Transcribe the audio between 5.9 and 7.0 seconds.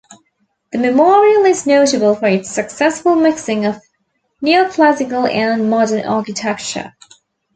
architecture.